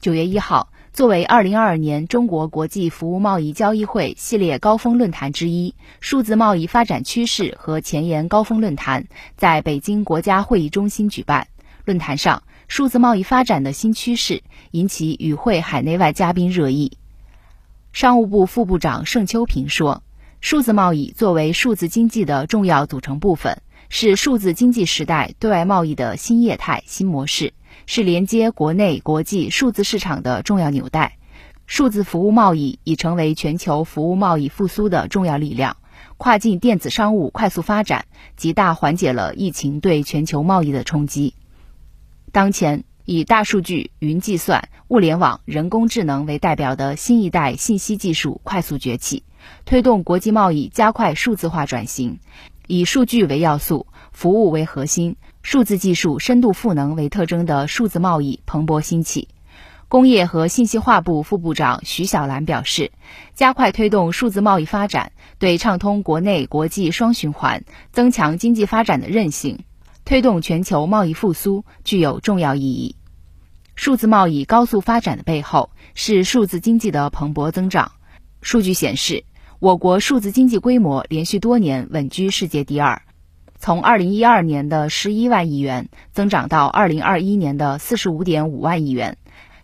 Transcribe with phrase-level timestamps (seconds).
[0.00, 11.48] 九月一号，作为二零二二年中国国际服务贸易交易会系列高峰论坛之一，数字贸易发展趋势和前沿高峰论坛在北京国家会议中心举办。
[11.84, 16.92] 论坛上，数字贸易发展的新趋势引起与会海内外嘉宾热议。
[17.92, 20.02] 商务部副部长盛秋平说
[20.40, 23.60] ：“数字贸易作为数字经济的重要组成部分，
[23.90, 27.52] 是数字经济时代对外贸易的新业态、新模式。”
[27.86, 31.18] 是连接国内国际数字市场的重要纽带，
[31.66, 35.76] 数字服务贸易已成为全球服务贸易复苏的重要力量。
[36.16, 38.04] 跨境电子商务快速发展，
[38.36, 41.34] 极大缓解了疫情对全球贸易的冲击。
[42.30, 49.24] 当前，以大数据、云计算、物联网、人工智能为代表的新一代信息技术快速崛起，
[49.64, 52.18] 推动国际贸易加快数字化转型。
[52.70, 55.16] 以数据为要素、服务为核心。
[55.42, 59.26] 数字技术深度赋能为特征的数字贸易蓬勃兴起。
[59.88, 62.92] 工业和信息化部副部长徐小兰表示，
[63.34, 69.64] 加快推动数字贸易发展，对畅通国内国际双循环、增强经济发展的韧性、
[70.04, 72.94] 推动全球贸易复苏具有重要意义。
[73.74, 77.90] 数字贸易高速发展的背后是数字经济的蓬勃增长。
[78.42, 79.24] 数据显示，
[79.60, 83.02] 我国数字经济规模连续多年稳居世界第二。
[83.58, 89.18] 从二零一二年的十一万亿元增长到二零二一年的四十五点五万亿元，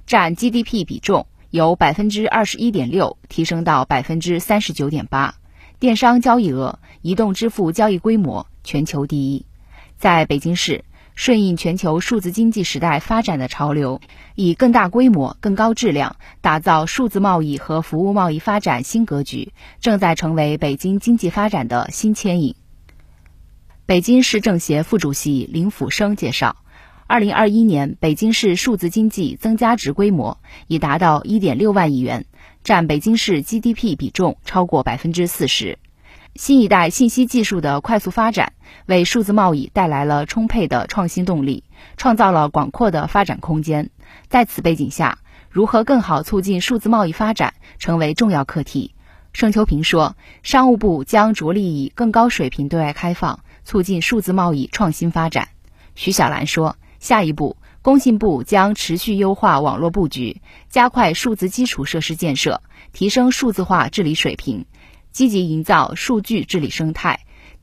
[0.07, 5.37] 占 GDP 比重由百分之二十一点六提升到百分之三十九点八。
[5.79, 9.47] 电商交易额、移动支付交易规模全球第一。
[9.97, 10.85] 在北京市，
[11.17, 14.03] 顺应全球数字经济时代发展的潮流，
[14.35, 22.55] 以更大规模、更高质量打造数字贸易和服务贸易发展新格局，正在成为北京经济发展的新牵引。
[23.87, 26.57] 北京市政协副主席林辅生介绍，
[27.07, 32.27] 二零二一年北京市数字经济增加值规模已达到一点六万亿元，
[32.63, 35.79] 占北京市 GDP 比重超过百分之四十。
[36.39, 38.53] 新一代信息技术的快速发展，
[38.87, 41.65] 为数字贸易带来了充沛的创新动力，
[41.97, 43.91] 创造了广阔的发展空间。
[44.29, 45.19] 在此背景下，
[45.51, 48.95] 如何更好促进数字贸易发展，成为重要课题。
[49.33, 53.41] 盛秋平说，商务部将着力以更高水平对外开放。
[53.65, 55.49] 促进数字贸易创新发展，
[55.97, 62.63] 徐小兰说：“下一步，工信部将持续优化网络布局，加快数字基础设施建设，
[62.93, 64.67] 提升数字化治理水平，
[65.17, 67.21] 积极营造数据治理生态，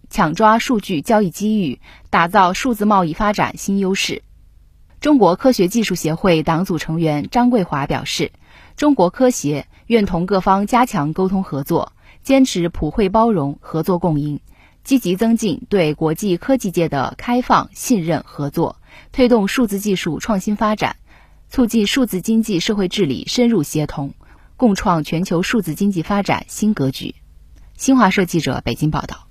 [0.09, 4.23] 抢抓数据交易机遇，打造数字贸易发展新优势。”
[4.99, 8.31] 中国科学技术协会党组成员张桂华表示
[8.75, 11.93] ：“中国科协愿同各方加强沟通合作，
[12.23, 14.39] 坚持普惠包容、合作共赢。”
[14.83, 18.77] 积极增进对国际科技界的开放、信任、合作，
[19.11, 20.95] 推动数字技术创新发展，
[21.49, 24.15] 促进数字经济社会治理深入协同，
[24.57, 27.13] 共创全球数字经济发展新格局。
[27.83, 29.27] 新华社记者北京报道。